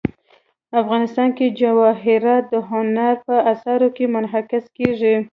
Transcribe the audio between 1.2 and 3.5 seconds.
کې جواهرات د هنر په